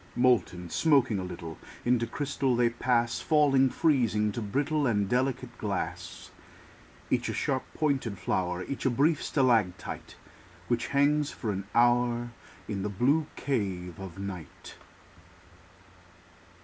Molten, 0.15 0.67
smoking 0.67 1.19
a 1.19 1.23
little, 1.23 1.59
Into 1.85 2.07
crystal 2.07 2.55
they 2.55 2.71
pass; 2.71 3.19
Falling, 3.19 3.69
freezing, 3.69 4.31
to 4.31 4.41
brittle 4.41 4.87
And 4.87 5.07
delicate 5.07 5.55
glass. 5.59 6.31
Each 7.11 7.29
a 7.29 7.35
sharp 7.35 7.71
pointed 7.75 8.17
flower, 8.17 8.63
Each 8.63 8.83
a 8.83 8.89
brief 8.89 9.21
stalactite 9.21 10.15
Which 10.69 10.87
hangs 10.87 11.29
for 11.29 11.51
an 11.51 11.65
hour 11.75 12.31
In 12.67 12.81
the 12.81 12.89
blue 12.89 13.27
cave 13.35 13.99
of 13.99 14.17
night. 14.17 14.73